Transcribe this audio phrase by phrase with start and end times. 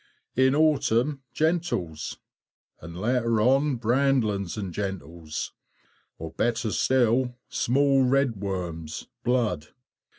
[0.35, 2.17] In autumn, gentles,
[2.79, 5.53] and later on brandlings and gentles,
[6.17, 9.67] or better still, small red worms, "blood."